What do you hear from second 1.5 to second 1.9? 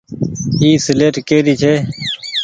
ڇي۔